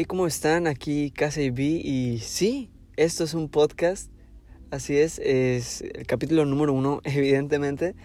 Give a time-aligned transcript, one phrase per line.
[0.00, 0.68] Hey, ¿cómo están?
[0.68, 4.12] Aquí B y sí, esto es un podcast,
[4.70, 7.96] así es, es el capítulo número uno, evidentemente,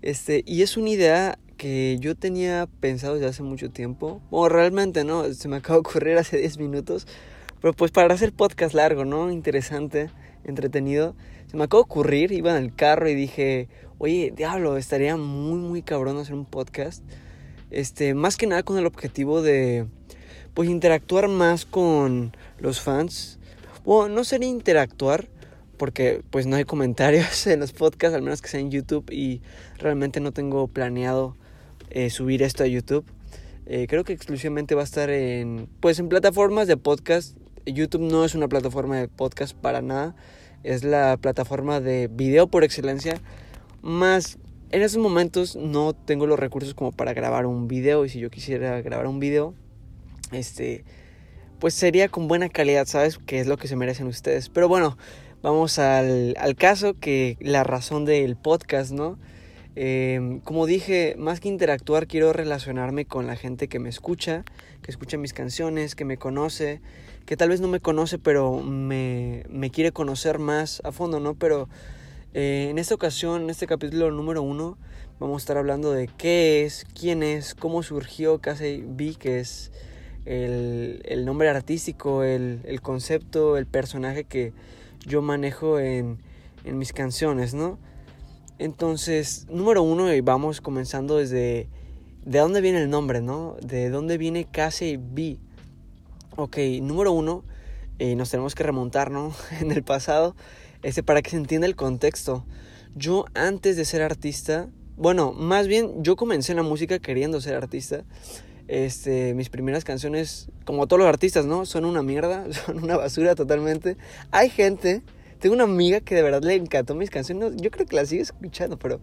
[0.00, 5.02] este, y es una idea que yo tenía pensado desde hace mucho tiempo, o realmente
[5.02, 7.08] no, se me acaba de ocurrir hace 10 minutos,
[7.60, 9.32] pero pues para hacer podcast largo, ¿no?
[9.32, 10.10] Interesante,
[10.44, 11.16] entretenido,
[11.48, 15.58] se me acaba de ocurrir, iba en el carro y dije, oye, diablo, estaría muy,
[15.58, 17.02] muy cabrón hacer un podcast,
[17.72, 19.88] este, más que nada con el objetivo de
[20.54, 23.38] pues interactuar más con los fans.
[23.84, 25.28] Bueno, no sería interactuar
[25.76, 29.42] porque pues no hay comentarios en los podcasts, al menos que sea en YouTube y
[29.78, 31.36] realmente no tengo planeado
[31.90, 33.04] eh, subir esto a YouTube.
[33.66, 37.36] Eh, creo que exclusivamente va a estar en pues en plataformas de podcast.
[37.66, 40.14] YouTube no es una plataforma de podcast para nada,
[40.62, 43.20] es la plataforma de video por excelencia.
[43.82, 44.38] Más
[44.70, 48.30] en esos momentos no tengo los recursos como para grabar un video y si yo
[48.30, 49.54] quisiera grabar un video
[50.32, 50.84] este,
[51.58, 53.18] pues sería con buena calidad, ¿sabes?
[53.18, 54.48] Que es lo que se merecen ustedes.
[54.48, 54.96] Pero bueno,
[55.42, 59.18] vamos al, caso, que la razón del podcast, ¿no?
[59.76, 64.44] Em, como dije, más que interactuar, quiero relacionarme con la gente que me escucha,
[64.82, 66.80] que escucha mis canciones, que me conoce,
[67.26, 71.34] que tal vez no me conoce, pero me, me quiere conocer más a fondo, ¿no?
[71.34, 71.68] Pero
[72.34, 74.76] eh, en esta ocasión, en este capítulo número uno,
[75.20, 79.70] vamos a estar hablando de qué es, quién es, cómo surgió Casi Vi, que es
[80.26, 84.52] el, nombre artístico, el, concepto, el personaje que
[85.06, 86.18] yo manejo en,
[86.64, 87.78] mis canciones, ¿no?
[88.58, 91.68] Entonces, número uno, y vamos comenzando desde
[92.24, 93.56] de dónde viene el nombre, ¿no?
[93.60, 95.38] De dónde viene Casey B.
[96.36, 97.44] Ok, número uno,
[97.98, 99.34] eh, nos tenemos que remontar, ¿no?
[99.60, 100.34] en el pasado,
[100.82, 102.46] este, para que se entienda el contexto.
[102.94, 107.56] Yo antes de ser artista, bueno, más bien yo comencé en la música queriendo ser
[107.56, 108.04] artista.
[108.66, 111.66] Este, mis primeras canciones, como todos los artistas, ¿no?
[111.66, 113.96] Son una mierda, son una basura totalmente.
[114.30, 115.02] Hay gente,
[115.38, 118.22] tengo una amiga que de verdad le encantó mis canciones, yo creo que la sigue
[118.22, 119.00] escuchando, pero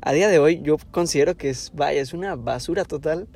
[0.00, 3.28] a día de hoy yo considero que es, vaya, es una basura total.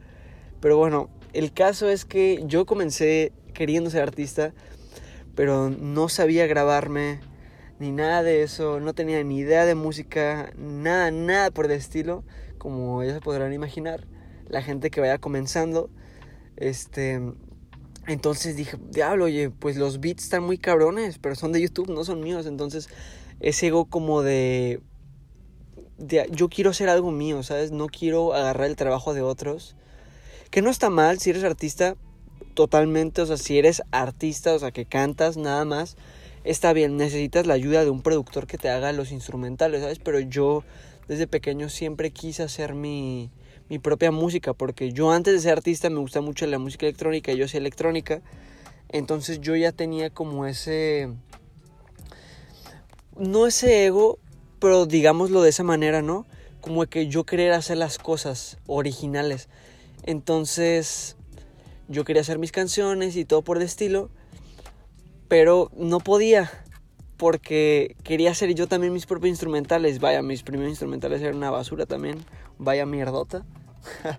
[0.61, 4.53] Pero bueno, el caso es que yo comencé queriendo ser artista,
[5.37, 7.21] pero no sabía grabarme,
[7.79, 12.25] ni nada de eso, no tenía ni idea de música, nada, nada por el estilo,
[12.59, 14.05] como ya se podrán imaginar
[14.49, 15.91] la gente que vaya comenzando.
[16.57, 17.21] Este,
[18.07, 22.05] entonces dije, diablo, oye, pues los beats están muy cabrones, pero son de YouTube, no
[22.05, 22.47] son míos.
[22.47, 22.89] Entonces,
[23.41, 24.81] ese ego como de,
[25.99, 27.71] de, yo quiero hacer algo mío, ¿sabes?
[27.71, 29.77] No quiero agarrar el trabajo de otros.
[30.51, 31.97] Que no está mal si eres artista,
[32.55, 35.97] totalmente, o sea, si eres artista, o sea, que cantas nada más,
[36.45, 39.99] está bien, necesitas la ayuda de un productor que te haga los instrumentales, ¿sabes?
[39.99, 40.65] Pero yo
[41.07, 43.31] desde pequeño siempre quise hacer mi,
[43.69, 47.33] mi propia música, porque yo antes de ser artista me gusta mucho la música electrónica,
[47.33, 48.23] yo hacía electrónica,
[48.89, 51.13] entonces yo ya tenía como ese,
[53.17, 54.19] no ese ego,
[54.59, 56.27] pero digámoslo de esa manera, ¿no?
[56.61, 59.49] Como que yo quería hacer las cosas originales.
[60.05, 61.17] Entonces
[61.89, 64.11] yo quería hacer mis canciones y todo por el estilo,
[65.29, 66.51] pero no podía
[67.19, 69.99] porque quería hacer yo también mis propios instrumentales.
[70.01, 72.19] Vaya, mis primeros instrumentales eran una basura también,
[72.59, 73.45] vaya mierdota.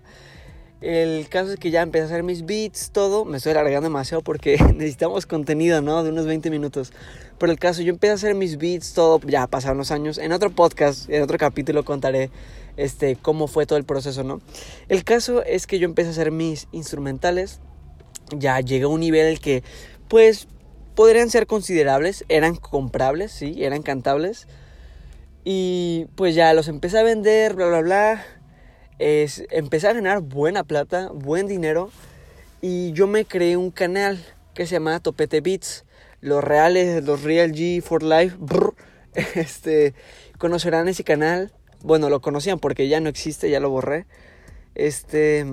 [0.80, 3.26] El caso es que ya empecé a hacer mis beats, todo.
[3.26, 6.02] Me estoy alargando demasiado porque necesitamos contenido, ¿no?
[6.02, 6.92] De unos 20 minutos.
[7.38, 9.20] Pero el caso, yo empecé a hacer mis beats, todo.
[9.26, 10.16] Ya pasaron los años.
[10.16, 12.30] En otro podcast, en otro capítulo contaré
[12.78, 14.40] este, cómo fue todo el proceso, ¿no?
[14.88, 17.60] El caso es que yo empecé a hacer mis instrumentales.
[18.34, 19.62] Ya llegué a un nivel en el que,
[20.08, 20.48] pues,
[20.94, 22.24] podrían ser considerables.
[22.30, 24.48] Eran comprables, sí, eran cantables.
[25.44, 28.39] Y pues ya los empecé a vender, bla, bla, bla
[29.00, 31.90] es empezar a ganar buena plata, buen dinero.
[32.60, 34.22] Y yo me creé un canal
[34.52, 35.86] que se llama Topete Beats.
[36.20, 38.36] Los reales, los Real G for Life,
[39.34, 39.94] este,
[40.36, 41.50] conocerán ese canal.
[41.82, 44.04] Bueno, lo conocían porque ya no existe, ya lo borré.
[44.74, 45.46] Este,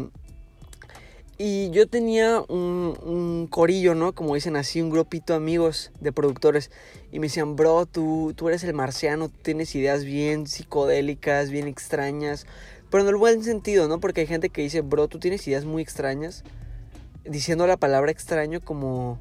[1.37, 4.13] y yo tenía un, un, corillo, ¿no?
[4.13, 6.69] Como dicen así, un grupito de amigos de productores.
[7.13, 12.45] Y me decían, bro, tú, tú eres el marciano, tienes ideas bien psicodélicas, bien extrañas.
[12.89, 13.99] Pero en el buen sentido, ¿no?
[13.99, 16.43] Porque hay gente que dice, bro, tú tienes ideas muy extrañas.
[17.25, 19.19] Diciendo la palabra extraño como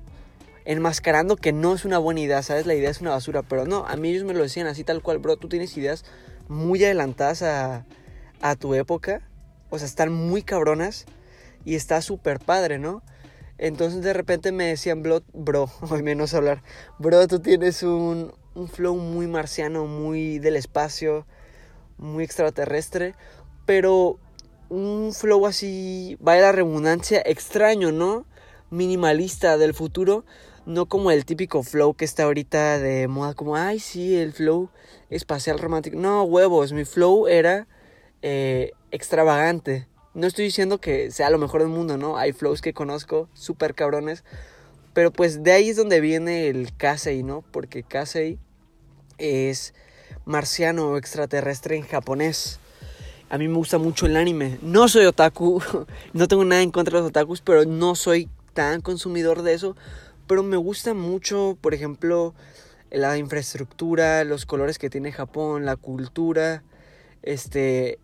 [0.64, 2.66] enmascarando que no es una buena idea, ¿sabes?
[2.66, 3.42] La idea es una basura.
[3.42, 6.04] Pero no, a mí ellos me lo decían así tal cual, bro, tú tienes ideas
[6.48, 7.86] muy adelantadas a,
[8.40, 9.28] a tu época.
[9.70, 11.06] O sea, están muy cabronas
[11.64, 13.02] y está súper padre, ¿no?
[13.58, 16.62] Entonces de repente me decían, bro, bro, hoy menos hablar,
[16.98, 21.26] bro, tú tienes un, un flow muy marciano, muy del espacio,
[21.98, 23.14] muy extraterrestre
[23.66, 24.18] pero
[24.68, 28.24] un flow así, vaya la redundancia, extraño, ¿no?
[28.70, 30.24] minimalista del futuro,
[30.64, 34.70] no como el típico flow que está ahorita de moda, como, ay, sí, el flow
[35.10, 35.96] espacial romántico.
[35.96, 37.68] No, huevos, mi flow era
[38.22, 39.86] eh, extravagante.
[40.14, 42.16] No estoy diciendo que sea lo mejor del mundo, ¿no?
[42.16, 44.24] Hay flows que conozco, súper cabrones.
[44.94, 47.44] Pero pues de ahí es donde viene el Kasei, ¿no?
[47.52, 48.38] Porque Kasei
[49.18, 49.74] es
[50.24, 52.58] marciano o extraterrestre en japonés.
[53.28, 54.58] A mí me gusta mucho el anime.
[54.62, 55.60] No soy otaku,
[56.12, 59.76] no tengo nada en contra de los otakus, pero no soy tan consumidor de eso.
[60.28, 62.34] Pero me gusta mucho, por ejemplo,
[62.90, 66.62] la infraestructura, los colores que tiene Japón, la cultura,
[67.22, 67.98] este,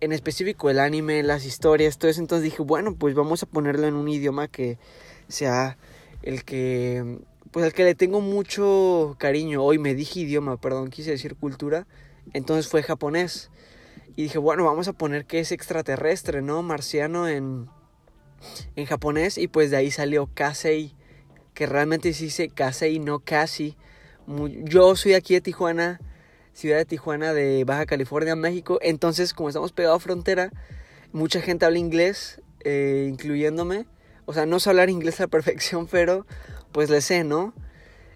[0.00, 2.20] en específico el anime, las historias, todo eso.
[2.20, 4.78] Entonces dije, bueno, pues vamos a ponerlo en un idioma que
[5.26, 5.78] sea
[6.22, 7.18] el que,
[7.50, 9.64] pues al que le tengo mucho cariño.
[9.64, 11.88] Hoy me dije idioma, perdón, quise decir cultura.
[12.32, 13.50] Entonces fue japonés.
[14.16, 16.62] Y dije, bueno, vamos a poner que es extraterrestre, ¿no?
[16.62, 17.68] Marciano en,
[18.76, 19.38] en japonés.
[19.38, 20.94] Y pues de ahí salió Kasei,
[21.54, 23.76] que realmente se dice Kasei, no Kasi.
[24.64, 26.00] Yo soy aquí de Tijuana,
[26.52, 28.78] ciudad de Tijuana de Baja California, México.
[28.82, 30.50] Entonces, como estamos pegados a frontera,
[31.12, 33.86] mucha gente habla inglés, eh, incluyéndome.
[34.26, 36.26] O sea, no sé hablar inglés a la perfección, pero
[36.72, 37.54] pues le sé, ¿no?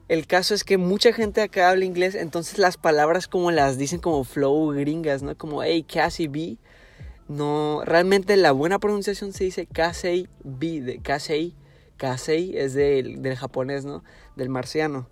[0.09, 4.01] El caso es que mucha gente acá habla inglés, entonces las palabras como las dicen
[4.01, 5.37] como flow gringas, ¿no?
[5.37, 6.59] Como, hey, Cassie B.
[7.27, 11.55] No, realmente la buena pronunciación se dice Casey B, de Casey.
[11.97, 14.05] Casey es del, del japonés, ¿no?
[14.37, 15.09] Del marciano.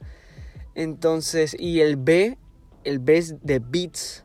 [0.75, 2.37] Entonces, y el B,
[2.85, 4.25] el B es de beats.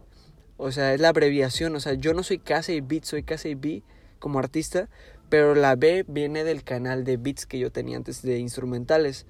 [0.57, 1.75] O sea, es la abreviación.
[1.75, 3.83] O sea, yo no soy Casey Beats, soy Casey B
[4.19, 4.89] como artista.
[5.29, 9.25] Pero la B viene del canal de beats que yo tenía antes de instrumentales.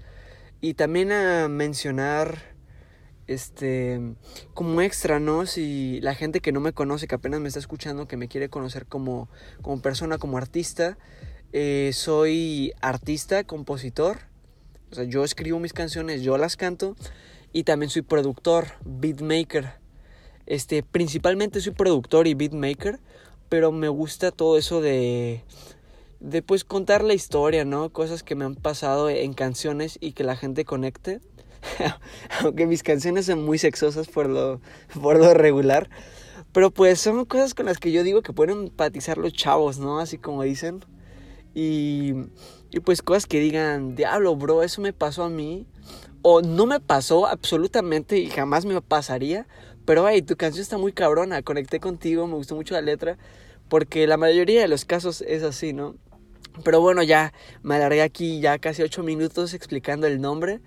[0.59, 2.56] Y también a mencionar,
[3.27, 4.00] este,
[4.54, 5.45] como extra, ¿no?
[5.45, 8.50] Si la gente que no me conoce, que apenas me está escuchando, que me quiere
[8.50, 9.30] conocer como,
[9.62, 10.98] como persona, como artista,
[11.54, 14.18] eh, soy artista, compositor.
[14.92, 16.95] O sea, yo escribo mis canciones, yo las canto.
[17.54, 19.74] Y también soy productor, beatmaker.
[20.45, 23.00] Este, principalmente soy productor y beatmaker,
[23.50, 25.44] pero me gusta todo eso de
[26.19, 27.90] de pues contar la historia, ¿no?
[27.90, 31.22] Cosas que me han pasado en canciones y que la gente conecte.
[32.42, 34.62] Aunque mis canciones son muy sexosas por lo,
[35.02, 35.90] por lo regular.
[36.52, 40.00] Pero pues son cosas con las que yo digo que pueden empatizar los chavos, ¿no?
[40.00, 40.84] Así como dicen.
[41.54, 42.14] Y,
[42.72, 45.68] y pues cosas que digan, diablo, bro, eso me pasó a mí.
[46.24, 49.48] O no me pasó absolutamente y jamás me pasaría.
[49.86, 53.18] Pero, hey, tu canción está muy cabrona, conecté contigo, me gustó mucho la letra.
[53.69, 55.96] Porque la mayoría de los casos es así, ¿no?
[56.63, 57.33] Pero bueno, ya
[57.63, 60.59] me alargué aquí ya casi ocho minutos explicando el nombre.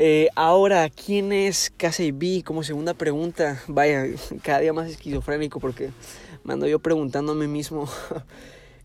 [0.00, 2.42] Eh, ahora, ¿quién es Casey B?
[2.44, 3.60] Como segunda pregunta.
[3.66, 4.06] Vaya,
[4.42, 5.90] cada día más esquizofrénico porque
[6.44, 6.80] me ando yo
[7.34, 7.88] mí mismo.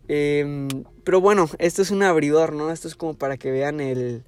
[0.09, 0.67] Em,
[1.05, 2.71] pero bueno, esto es un abridor, ¿no?
[2.71, 4.23] Esto es como para que vean el...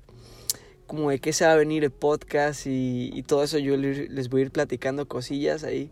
[0.87, 3.57] Como de qué se va a venir el podcast y, y todo eso.
[3.57, 5.89] Yo les voy a ir platicando cosillas ahí.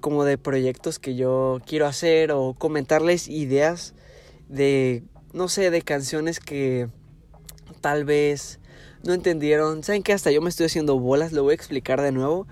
[0.00, 3.94] Como de proyectos que yo quiero hacer o comentarles ideas
[4.48, 5.02] de,
[5.32, 6.88] no sé, de canciones que
[7.80, 8.58] tal vez
[9.04, 9.82] no entendieron.
[9.82, 12.46] ¿Saben que Hasta yo me estoy haciendo bolas, lo voy a explicar de nuevo.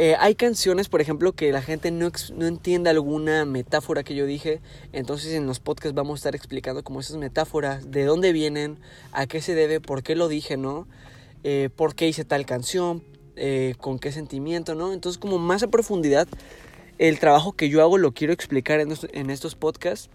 [0.00, 4.26] Eh, hay canciones, por ejemplo, que la gente no, no entiende alguna metáfora que yo
[4.26, 4.60] dije.
[4.92, 8.78] Entonces en los podcasts vamos a estar explicando como esas metáforas, de dónde vienen,
[9.10, 10.86] a qué se debe, por qué lo dije, ¿no?
[11.42, 13.02] Eh, por qué hice tal canción,
[13.34, 14.92] eh, con qué sentimiento, ¿no?
[14.92, 16.28] Entonces como más a profundidad,
[16.98, 20.10] el trabajo que yo hago lo quiero explicar en, en estos podcasts.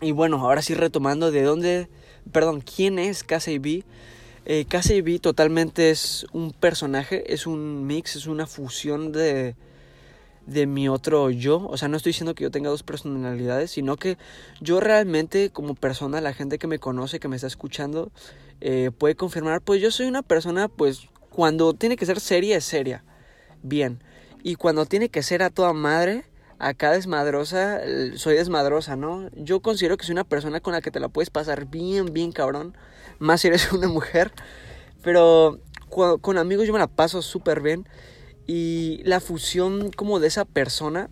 [0.00, 1.88] Y bueno, ahora sí retomando de dónde,
[2.32, 3.84] perdón, quién es Casey B.
[4.46, 9.56] Eh, Casey B totalmente es un personaje, es un mix, es una fusión de,
[10.46, 11.66] de mi otro yo.
[11.68, 14.18] O sea, no estoy diciendo que yo tenga dos personalidades, sino que
[14.60, 18.10] yo realmente como persona, la gente que me conoce, que me está escuchando,
[18.60, 22.64] eh, puede confirmar, pues yo soy una persona, pues cuando tiene que ser seria, es
[22.64, 23.04] seria.
[23.62, 24.02] Bien.
[24.42, 26.24] Y cuando tiene que ser a toda madre,
[26.64, 27.82] acá desmadrosa,
[28.16, 29.28] soy desmadrosa, ¿no?
[29.34, 32.32] Yo considero que soy una persona con la que te la puedes pasar bien, bien
[32.32, 32.74] cabrón,
[33.18, 34.32] más si eres una mujer,
[35.02, 37.86] pero con amigos yo me la paso súper bien
[38.46, 41.10] y la fusión como de esa persona,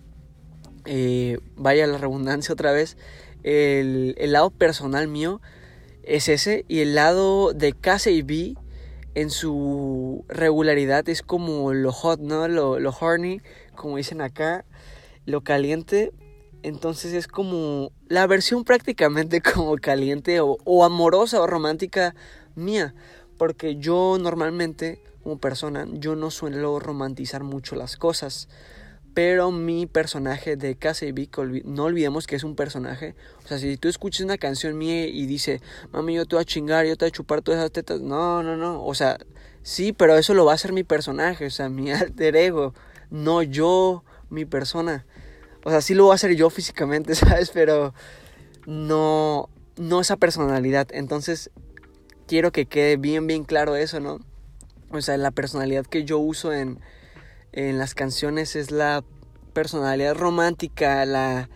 [0.86, 2.96] eh, vaya la redundancia otra vez,
[3.42, 5.42] el, lado personal mío
[6.02, 8.54] es ese y el lado de Casey B
[9.14, 12.48] en su regularidad es como lo hot, ¿no?
[12.48, 13.42] Lo horny,
[13.76, 14.64] como dicen acá
[15.26, 16.12] lo caliente,
[16.62, 22.14] entonces es como la versión prácticamente como caliente o, amorosa o romántica
[22.54, 22.94] mía,
[23.38, 28.48] porque yo normalmente como persona yo no suelo romantizar mucho las cosas,
[29.14, 33.14] pero mi personaje de KCB, no olvidemos que es un personaje.
[33.44, 35.60] O sea, si tú escuchas una canción mía y dice,
[35.92, 38.00] mami, yo te voy a chingar, yo te voy a chupar todas esas tetas.
[38.00, 38.82] No, no, no.
[38.84, 39.18] O sea,
[39.62, 42.74] sí, pero eso lo va a hacer mi personaje, o sea, mi alter ego.
[43.10, 44.02] No yo,
[44.32, 45.06] mi persona.
[45.64, 47.50] O sea, sí lo voy a hacer yo físicamente, ¿sabes?
[47.50, 47.94] Pero
[48.66, 50.88] no, no esa personalidad.
[50.92, 51.50] Entonces,
[52.26, 54.18] quiero que quede bien, bien claro eso, ¿no?
[54.90, 56.80] O sea, la personalidad que yo uso en
[57.52, 59.04] en las canciones es la
[59.52, 61.48] personalidad romántica, la,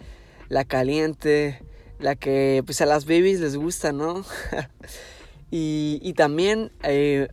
[0.49, 1.63] la caliente,
[1.99, 4.25] la que pues a las babies les gusta, ¿no?
[5.51, 7.29] y, y, también, eh,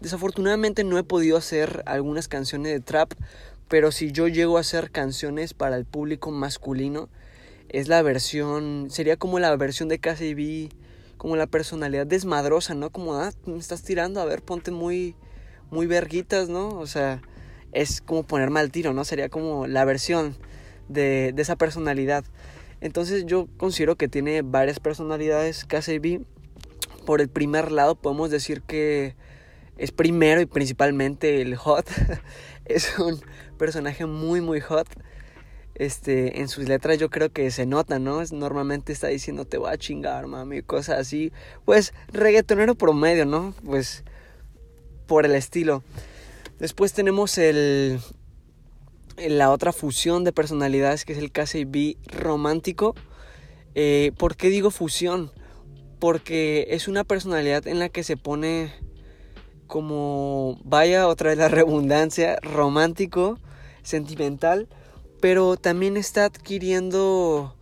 [0.00, 3.14] desafortunadamente no he podido hacer algunas canciones de trap,
[3.72, 7.08] pero si yo llego a hacer canciones para el público masculino,
[7.70, 10.68] es la versión, sería como la versión de KCB,
[11.16, 12.90] como la personalidad desmadrosa, ¿no?
[12.90, 15.16] Como, ah, me estás tirando, a ver, ponte muy,
[15.70, 16.68] muy verguitas, ¿no?
[16.68, 17.22] O sea,
[17.72, 19.06] es como ponerme al tiro, ¿no?
[19.06, 20.36] Sería como la versión
[20.90, 22.26] de, esa personalidad.
[22.82, 26.20] Entonces yo considero que tiene varias personalidades KCB.
[27.06, 29.16] Por el primer lado podemos decir que
[29.78, 31.88] es primero y principalmente el hot.
[32.66, 33.20] es un
[33.62, 34.88] personaje muy muy hot.
[35.76, 38.20] Este, en sus letras yo creo que se nota, ¿no?
[38.32, 41.32] Normalmente está diciendo te voy a chingar, mami, cosas así.
[41.64, 43.54] Pues reggaetonero promedio, ¿no?
[43.64, 44.02] Pues
[45.06, 45.84] por el estilo.
[46.58, 48.00] Después tenemos el,
[49.16, 52.96] la otra fusión de personalidades que es el KCB romántico.
[53.76, 55.30] Eh, ¿Por qué digo fusión?
[56.00, 58.72] Porque es una personalidad en la que se pone
[59.68, 63.38] como, vaya otra vez la redundancia, romántico,
[63.82, 64.68] sentimental,
[65.20, 67.54] pero también está adquiriendo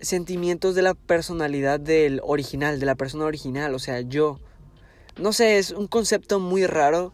[0.00, 4.38] sentimientos de la personalidad del original, de la persona original, o sea, yo.
[5.18, 7.12] No sé, es un concepto muy raro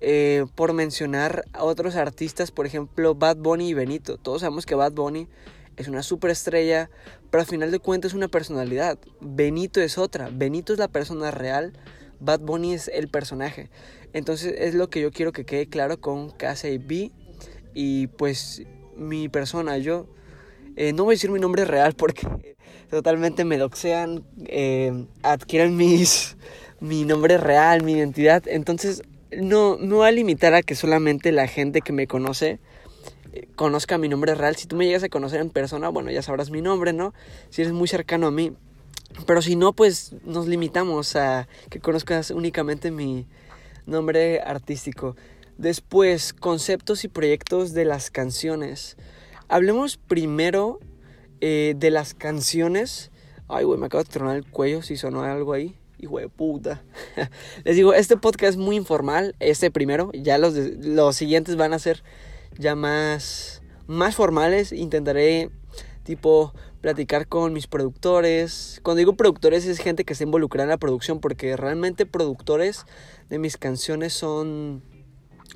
[0.00, 4.16] eh, por mencionar a otros artistas, por ejemplo Bad Bunny y Benito.
[4.16, 5.28] Todos sabemos que Bad Bunny
[5.76, 6.90] es una superestrella,
[7.30, 8.98] pero al final de cuentas es una personalidad.
[9.20, 10.28] Benito es otra.
[10.32, 11.72] Benito es la persona real,
[12.20, 13.70] Bad Bunny es el personaje.
[14.12, 17.10] Entonces es lo que yo quiero que quede claro con KCB
[17.74, 18.62] y pues
[18.96, 20.06] mi persona, yo.
[20.76, 22.56] Eh, no voy a decir mi nombre real porque
[22.90, 26.36] totalmente me doxean, eh, adquieren mis,
[26.80, 28.44] mi nombre real, mi identidad.
[28.46, 29.02] Entonces
[29.36, 32.58] no, no va a limitar a que solamente la gente que me conoce
[33.32, 34.56] eh, conozca mi nombre real.
[34.56, 37.14] Si tú me llegas a conocer en persona, bueno, ya sabrás mi nombre, ¿no?
[37.50, 38.52] Si eres muy cercano a mí.
[39.26, 43.26] Pero si no, pues nos limitamos a que conozcas únicamente mi
[43.86, 45.16] nombre artístico.
[45.58, 48.96] Después, conceptos y proyectos de las canciones.
[49.48, 50.80] Hablemos primero
[51.40, 53.10] eh, de las canciones.
[53.48, 56.82] Ay, güey, me acabo de tronar el cuello si sonó algo ahí hijo de puta.
[57.64, 61.78] Les digo, este podcast es muy informal, este primero, ya los, los siguientes van a
[61.78, 62.02] ser
[62.58, 64.72] ya más, más formales.
[64.72, 65.50] Intentaré,
[66.02, 68.80] tipo, platicar con mis productores.
[68.82, 72.84] Cuando digo productores es gente que está involucrada en la producción, porque realmente productores
[73.30, 74.82] de mis canciones son,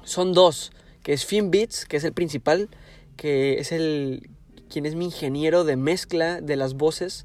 [0.04, 0.72] son dos,
[1.02, 2.68] que es Fin Beats, que es el principal,
[3.16, 4.30] que es el
[4.68, 7.24] quien es mi ingeniero de mezcla de las voces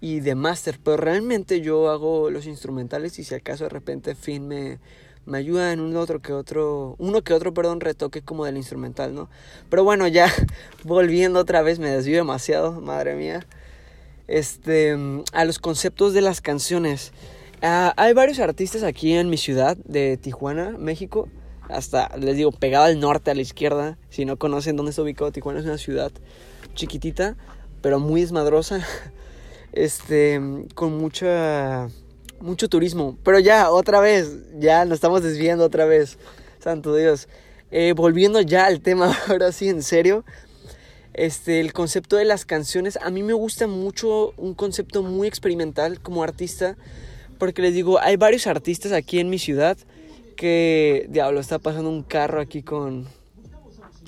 [0.00, 4.48] y de master, pero realmente yo hago los instrumentales y si acaso de repente Finn
[4.48, 4.78] me,
[5.26, 9.14] me ayuda en un otro que otro, uno que otro, perdón, retoque como del instrumental,
[9.14, 9.28] ¿no?
[9.68, 10.32] Pero bueno, ya
[10.84, 13.46] volviendo otra vez, me desvío demasiado, madre mía.
[14.26, 14.96] Este,
[15.32, 17.12] a los conceptos de las canciones.
[17.62, 21.28] Ah, hay varios artistas aquí en mi ciudad de Tijuana, México.
[21.68, 23.98] Hasta, les digo, pegado al norte, a la izquierda.
[24.08, 26.10] Si no conocen dónde está ubicado, Tijuana es una ciudad
[26.74, 27.36] chiquitita,
[27.82, 28.84] pero muy desmadrosa.
[29.72, 30.40] este,
[30.74, 31.88] con mucha,
[32.40, 33.18] mucho turismo.
[33.22, 36.18] Pero ya, otra vez, ya nos estamos desviando otra vez.
[36.58, 37.28] Santo Dios.
[37.70, 40.24] Eh, volviendo ya al tema, ahora sí, en serio.
[41.12, 46.00] Este, el concepto de las canciones, a mí me gusta mucho un concepto muy experimental
[46.00, 46.76] como artista,
[47.38, 49.76] porque les digo, hay varios artistas aquí en mi ciudad
[50.38, 53.08] que, diablo, está pasando un carro aquí con,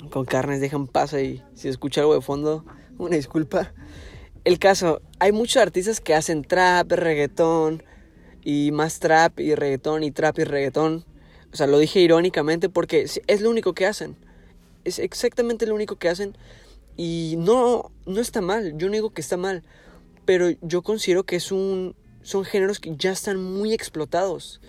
[0.09, 2.65] con carnes, dejan paso y si escucha algo de fondo,
[2.97, 3.73] una disculpa.
[4.45, 7.83] El caso, hay muchos artistas que hacen trap, reggaetón
[8.45, 11.05] y más trap y reggaetón y trap y reggaetón.
[11.51, 14.15] O sea, lo dije irónicamente porque es lo único que hacen.
[14.85, 16.37] Es exactamente lo único que hacen.
[16.95, 18.77] Y no, no está mal.
[18.77, 19.63] Yo no digo que está mal.
[20.23, 24.61] Pero yo considero que es un, son géneros que ya están muy explotados.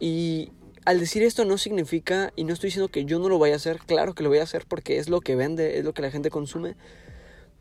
[0.00, 0.50] Y
[0.90, 3.58] al decir esto no significa, y no estoy diciendo que yo no lo vaya a
[3.58, 6.02] hacer, claro que lo voy a hacer porque es lo que vende, es lo que
[6.02, 6.74] la gente consume.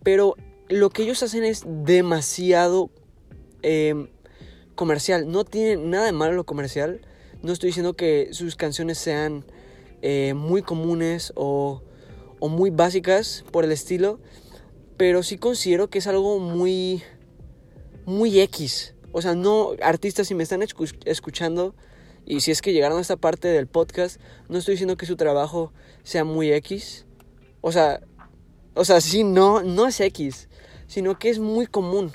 [0.01, 0.35] Pero
[0.67, 2.89] lo que ellos hacen es demasiado
[3.61, 4.07] em,
[4.73, 5.29] comercial.
[5.29, 7.01] No tiene nada de malo lo comercial.
[7.43, 9.45] No estoy diciendo que sus canciones sean
[10.01, 11.83] eh, muy comunes o,
[12.39, 14.19] o muy básicas por el estilo,
[14.97, 17.03] pero sí considero que es algo muy
[18.07, 18.95] muy X.
[19.11, 20.63] O sea, no artistas si me están
[21.05, 21.75] escuchando
[22.25, 25.15] y si es que llegaron a esta parte del podcast, no estoy diciendo que su
[25.15, 25.73] trabajo
[26.03, 27.05] sea muy X.
[27.61, 28.01] O sea,
[28.75, 30.47] o sea, sí, no, no es X,
[30.87, 32.11] sino que es muy común.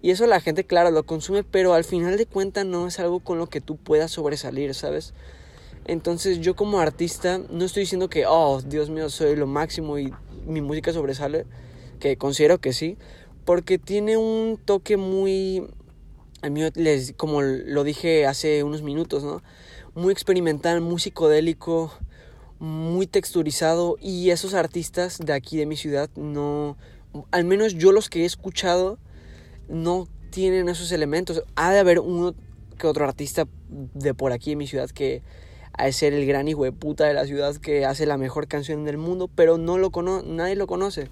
[0.00, 3.20] Y eso la gente, claro, lo consume, pero al final de cuentas no es algo
[3.20, 5.12] con lo que tú puedas sobresalir, ¿sabes?
[5.86, 10.12] Entonces yo como artista no estoy diciendo que, oh, Dios mío, soy lo máximo y
[10.46, 11.46] mi música sobresale,
[11.98, 12.96] que considero que sí,
[13.44, 15.66] porque tiene un toque muy,
[16.42, 19.42] a mí les, como lo dije hace unos minutos, ¿no?
[19.94, 21.92] Muy experimental, muy psicodélico,
[22.58, 26.76] muy texturizado y esos artistas de aquí de mi ciudad no,
[27.30, 28.98] al menos yo los que he escuchado,
[29.68, 31.42] no tienen esos elementos.
[31.56, 32.34] Ha de haber uno
[32.78, 35.22] que otro artista de por aquí en mi ciudad que
[35.72, 38.48] ha de ser el gran hijo de puta de la ciudad que hace la mejor
[38.48, 41.08] canción del mundo, pero no lo cono nadie lo conoce.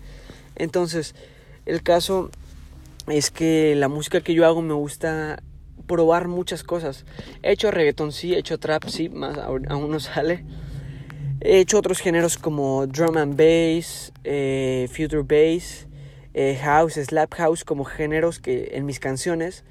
[0.57, 1.15] Entonces,
[1.67, 2.31] el caso
[3.09, 5.43] es que la música que yo hago me gusta
[5.87, 7.05] probar muchas cosas.
[7.43, 10.45] He hecho reggaeton sí, he hecho trap sí, más aún no sale.
[11.41, 15.87] He hecho otros géneros como drum and bass, eh, future bass,
[16.35, 19.65] eh, house, slap house como géneros que en mis canciones.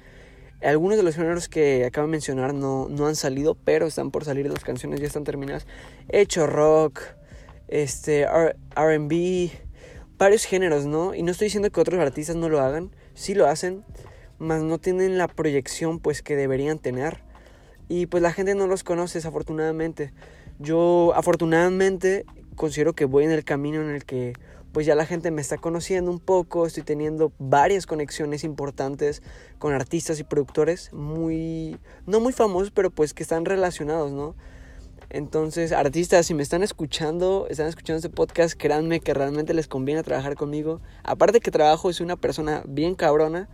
[0.62, 4.24] Algunos de los géneros que acabo de mencionar no, no han salido, pero están por
[4.24, 5.66] salir, las canciones ya están terminadas.
[6.08, 7.00] He hecho rock,
[7.68, 9.50] este, RB,
[10.16, 11.14] varios géneros, ¿no?
[11.14, 13.84] Y no estoy diciendo que otros artistas no lo hagan, sí lo hacen,
[14.38, 17.24] mas no tienen la proyección pues que deberían tener.
[17.88, 20.12] Y pues la gente no los conoce desafortunadamente.
[20.60, 24.34] Yo afortunadamente considero que voy en el camino en el que
[24.72, 29.22] pues ya la gente me está conociendo un poco, estoy teniendo varias conexiones importantes
[29.58, 34.34] con artistas y productores muy, no muy famosos, pero pues que están relacionados, ¿no?
[35.10, 40.02] Entonces, artistas, si me están escuchando, están escuchando este podcast, créanme que realmente les conviene
[40.02, 40.80] trabajar conmigo.
[41.04, 43.48] Aparte que trabajo, soy una persona bien cabrona.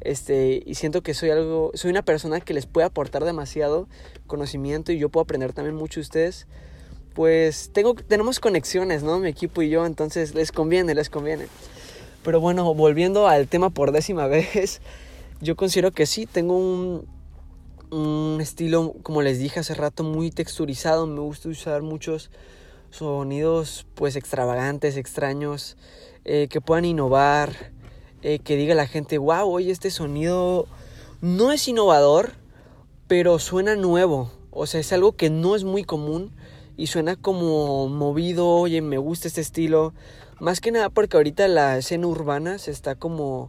[0.00, 3.88] Este, y siento que soy algo, soy una persona que les puede aportar demasiado
[4.26, 6.46] conocimiento y yo puedo aprender también mucho de ustedes.
[7.14, 9.18] Pues tengo, tenemos conexiones, ¿no?
[9.18, 11.46] Mi equipo y yo, entonces les conviene, les conviene.
[12.22, 14.80] Pero bueno, volviendo al tema por décima vez,
[15.40, 17.06] yo considero que sí, tengo un,
[17.94, 21.06] un estilo, como les dije hace rato, muy texturizado.
[21.06, 22.30] Me gusta usar muchos
[22.90, 25.76] sonidos pues extravagantes, extraños,
[26.24, 27.72] eh, que puedan innovar,
[28.22, 30.66] eh, que diga la gente, wow, oye, este sonido
[31.20, 32.32] no es innovador,
[33.06, 34.30] pero suena nuevo.
[34.50, 36.32] O sea, es algo que no es muy común
[36.76, 39.94] y suena como movido, oye, me gusta este estilo.
[40.40, 43.48] Más que nada porque ahorita la escena urbana se está como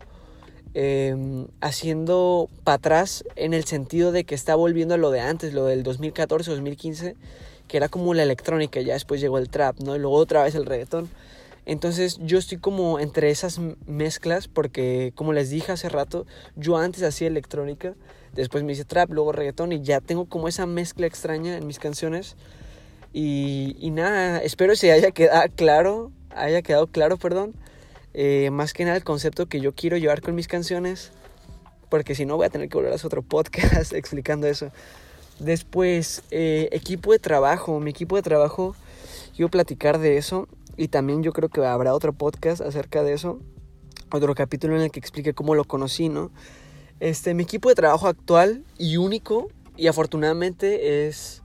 [0.77, 5.53] Em, haciendo para atrás en el sentido de que está volviendo a lo de antes,
[5.53, 7.15] lo del 2014-2015,
[7.69, 9.95] que era como la electrónica, ya después llegó el trap, ¿no?
[9.95, 11.09] Y luego otra vez el reggaetón.
[11.65, 16.25] Entonces yo estoy como entre esas mezclas porque como les dije hace rato,
[16.57, 17.93] yo antes hacía electrónica,
[18.33, 21.79] después me hice trap, luego reggaetón y ya tengo como esa mezcla extraña en mis
[21.79, 22.35] canciones.
[23.13, 27.53] Y, y nada, espero se haya quedado claro, haya quedado claro, perdón.
[28.17, 31.11] Eh, más que nada el concepto que yo quiero llevar con mis canciones,
[31.89, 34.71] porque si no voy a tener que volver a hacer otro podcast explicando eso.
[35.39, 38.73] Después, eh, equipo de trabajo, mi equipo de trabajo,
[39.35, 40.47] quiero platicar de eso
[40.77, 43.41] y también yo creo que habrá otro podcast acerca de eso,
[44.13, 46.31] otro capítulo en el que explique cómo lo conocí, ¿no?
[47.01, 51.43] Este, mi equipo de trabajo actual y único y afortunadamente es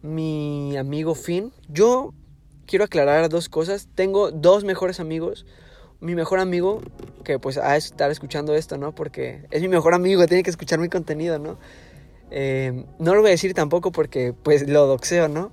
[0.00, 1.52] mi amigo Finn.
[1.68, 2.14] Yo
[2.64, 3.88] quiero aclarar dos cosas.
[3.94, 5.44] Tengo dos mejores amigos
[6.00, 6.82] mi mejor amigo,
[7.24, 8.94] que pues a estar escuchando esto, ¿no?
[8.94, 11.58] Porque es mi mejor amigo, tiene que escuchar mi contenido, ¿no?
[12.30, 15.52] Eh, no lo voy a decir tampoco porque pues lo doxeo, ¿no?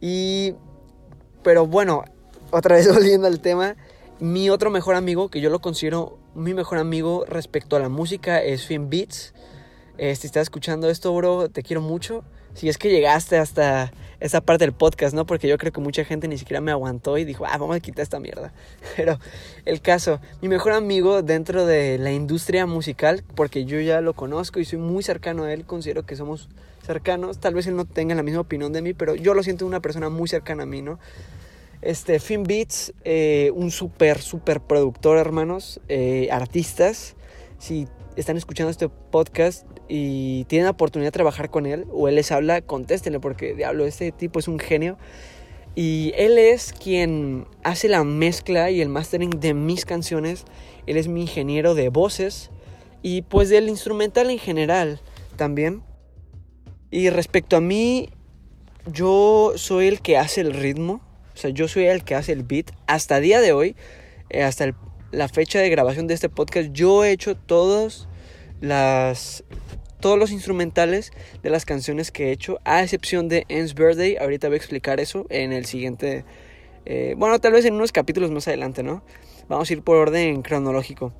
[0.00, 0.54] Y...
[1.42, 2.04] Pero bueno,
[2.50, 3.76] otra vez volviendo al tema,
[4.20, 8.42] mi otro mejor amigo, que yo lo considero mi mejor amigo respecto a la música,
[8.42, 9.34] es Finn Beats.
[9.96, 12.24] Eh, si estás escuchando esto, bro, te quiero mucho.
[12.58, 15.26] Si es que llegaste hasta esa parte del podcast, ¿no?
[15.26, 17.78] Porque yo creo que mucha gente ni siquiera me aguantó y dijo, ah, vamos a
[17.78, 18.52] quitar esta mierda.
[18.96, 19.20] Pero
[19.64, 24.58] el caso, mi mejor amigo dentro de la industria musical, porque yo ya lo conozco
[24.58, 26.48] y soy muy cercano a él, considero que somos
[26.84, 27.38] cercanos.
[27.38, 29.78] Tal vez él no tenga la misma opinión de mí, pero yo lo siento una
[29.78, 30.98] persona muy cercana a mí, ¿no?
[31.80, 37.14] Este, Finn Beats, eh, un súper, súper productor, hermanos, eh, artistas.
[37.60, 42.16] Si están escuchando este podcast, y tienen la oportunidad de trabajar con él o él
[42.16, 44.98] les habla, contéstenle porque diablo, este tipo es un genio.
[45.74, 50.44] Y él es quien hace la mezcla y el mastering de mis canciones.
[50.86, 52.50] Él es mi ingeniero de voces
[53.02, 55.00] y pues del instrumental en general
[55.36, 55.82] también.
[56.90, 58.10] Y respecto a mí,
[58.92, 61.00] yo soy el que hace el ritmo.
[61.34, 62.72] O sea, yo soy el que hace el beat.
[62.86, 63.76] Hasta día de hoy,
[64.30, 64.74] eh, hasta
[65.12, 68.08] la fecha de grabación de este podcast, yo he hecho todos,
[68.60, 69.44] las,
[70.00, 74.16] todos los instrumentales de las canciones que he hecho, a excepción de Ends Birthday.
[74.16, 76.24] Ahorita voy a explicar eso en el siguiente...
[76.86, 79.02] Eh, bueno, tal vez en unos capítulos más adelante, ¿no?
[79.48, 81.12] Vamos a ir por orden cronológico.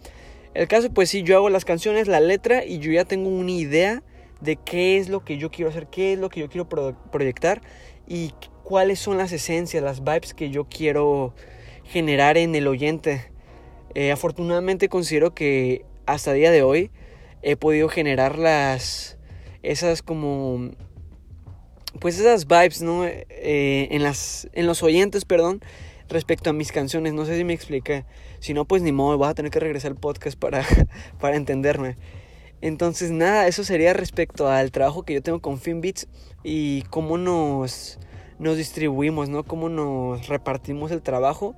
[0.55, 3.51] El caso, pues sí, yo hago las canciones, la letra y yo ya tengo una
[3.51, 4.03] idea
[4.41, 7.61] de qué es lo que yo quiero hacer, qué es lo que yo quiero proyectar
[8.07, 8.33] y
[8.65, 11.35] cuáles son las esencias, las vibes que yo quiero
[11.85, 13.31] generar en el oyente.
[13.95, 16.91] Eh, afortunadamente considero que hasta el día de hoy
[17.43, 19.19] he podido generar las
[19.63, 20.71] esas como
[22.01, 25.61] pues esas vibes no eh, en las en los oyentes perdón
[26.09, 27.13] respecto a mis canciones.
[27.13, 28.05] No sé si me expliqué.
[28.41, 30.65] Si no pues ni modo voy a tener que regresar al podcast para
[31.21, 31.97] para entenderme.
[32.61, 36.09] Entonces nada eso sería respecto al trabajo que yo tengo con Finbeats
[36.43, 37.99] y cómo nos
[38.39, 41.55] nos distribuimos no cómo nos repartimos el trabajo.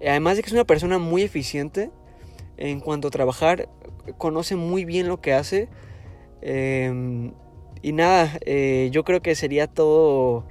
[0.00, 1.90] Además de que es una persona muy eficiente
[2.56, 3.68] en cuanto a trabajar
[4.18, 5.68] conoce muy bien lo que hace.
[6.42, 7.32] Em,
[7.82, 10.44] y nada, eh, yo creo que sería todo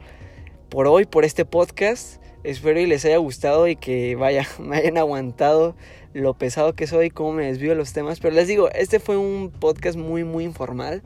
[0.69, 2.21] por hoy, por este podcast.
[2.43, 5.75] Espero y les haya gustado y que vaya, me hayan aguantado
[6.13, 8.19] lo pesado que soy, cómo me desvío de los temas.
[8.19, 11.03] Pero les digo, este fue un podcast muy, muy informal.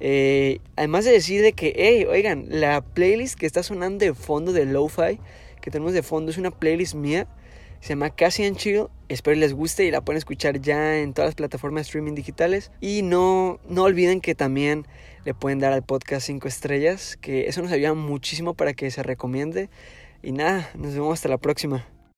[0.00, 4.52] Eh, además de decir de que, hey, oigan, la playlist que está sonando de fondo
[4.52, 5.20] de Lo-Fi,
[5.60, 7.26] que tenemos de fondo, es una playlist mía.
[7.80, 8.86] Se llama Cassian Chill.
[9.08, 12.70] Espero les guste y la pueden escuchar ya en todas las plataformas de streaming digitales.
[12.80, 14.86] Y no, no olviden que también
[15.24, 19.02] le pueden dar al podcast 5 estrellas, que eso nos ayuda muchísimo para que se
[19.02, 19.70] recomiende.
[20.22, 21.86] Y nada, nos vemos hasta la próxima.